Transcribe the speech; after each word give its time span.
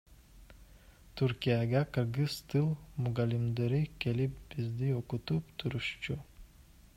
Түркияга 1.19 1.81
кыргыз 1.97 2.37
тил 2.53 2.65
мугалимдери 3.03 3.83
келип 4.07 4.41
бизди 4.55 4.91
окутуп 5.03 5.55
турушчу. 5.65 6.19